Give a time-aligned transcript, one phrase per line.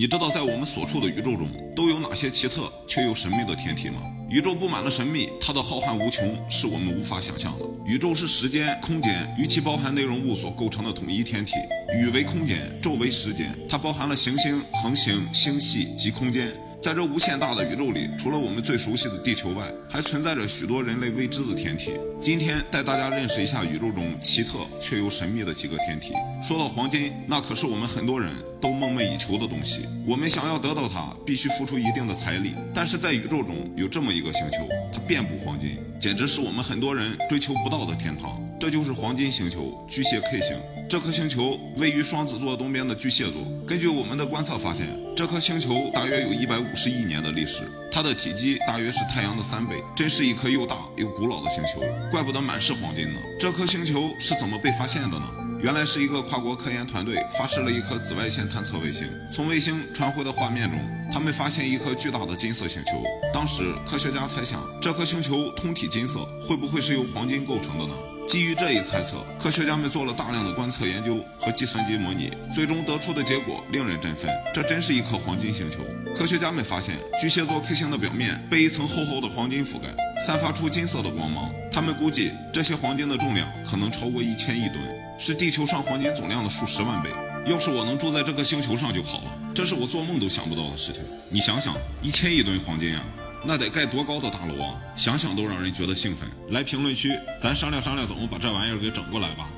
[0.00, 1.46] 你知道在我们所处的宇宙中
[1.76, 4.00] 都有哪些奇特却又神秘的天体吗？
[4.30, 7.66] 宇宙布满了神秘，它的浩瀚无穷是我们无法想象的。
[7.84, 11.52] 宇宙是时间、空间与其包含内容物所构成的统一天体。
[11.92, 16.50] 宇为空间，宙为时间，它包含了行星、恒星、星系及空间。
[16.82, 21.92] 在这无限大的宇宙里，除了我们最熟悉的地球外，还存在着许多人类未知的天体。
[22.22, 26.14] 今天带大家认识一下宇宙中奇特却又神秘的几个天体。
[26.42, 29.86] 说到黄金，那可是我们很多人都梦寐以求的东西。
[30.06, 32.54] 我们想要得到它，必须付出一定的财力。
[32.72, 38.40] 但是在宇宙中有这么一个星球，它遍布黄金，简直是我们很多人追求不到的天堂。
[38.58, 40.56] 这就是黄金星球巨蟹 K 星。
[40.90, 43.34] 这颗星球位于双子座东边的巨蟹座。
[43.64, 51.80] 根据我们的观测发现，这颗星球大约有一百五十亿年的历史，它的体积大约是太阳的三倍，真是一颗又大又古老的星球。
[52.10, 53.20] 怪不得满是黄金呢。
[53.38, 55.22] 这颗星球是怎么被发现的呢？
[55.62, 60.80] 原来是一个跨国科研团队发射了一颗紫外线探测卫星，从卫星传回的画面中，
[61.12, 63.00] 他们发现一颗巨大的金色星球。
[63.32, 67.94] 当时科学家猜想，这颗星球通体金色，会不会是由黄金构成的呢？
[68.30, 74.30] 基于这一猜测，科学家们做了大量的观测研究和计算机模拟，最终得出的结果令人振奋。
[74.54, 75.80] 这真是一颗黄金星球。
[76.14, 79.88] 科学家们发现，巨蟹座 K 星的表面被一层厚厚的黄金覆盖，
[80.24, 81.52] 散发出金色的光芒。
[81.72, 84.78] 他们估计，这些黄金的重量可能超过一千亿吨，
[85.18, 87.10] 是地球上黄金总量的数十万倍。
[87.46, 91.02] 要是我能住在这个星球上就好了，这是我做梦都想不到的事情。
[91.30, 93.02] 你想想，一千亿吨黄金啊！
[93.42, 94.74] 那得盖多高的大楼啊！
[94.94, 96.28] 想想都让人觉得兴奋。
[96.50, 97.10] 来评论区，
[97.40, 99.48] 咱商量商量怎么把这玩意儿给整过来吧。